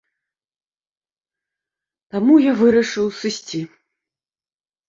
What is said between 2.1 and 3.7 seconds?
Таму я вырашыў сысці.